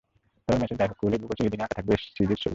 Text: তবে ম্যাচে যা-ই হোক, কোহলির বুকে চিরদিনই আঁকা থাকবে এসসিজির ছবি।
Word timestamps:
তবে 0.45 0.57
ম্যাচে 0.59 0.75
যা-ই 0.79 0.89
হোক, 0.89 0.97
কোহলির 0.99 1.21
বুকে 1.23 1.37
চিরদিনই 1.39 1.65
আঁকা 1.65 1.75
থাকবে 1.77 1.91
এসসিজির 1.97 2.39
ছবি। 2.43 2.49